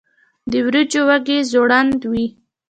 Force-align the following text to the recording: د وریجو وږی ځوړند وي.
د 0.51 0.53
وریجو 0.65 1.01
وږی 1.09 1.37
ځوړند 1.51 2.01
وي. 2.11 2.25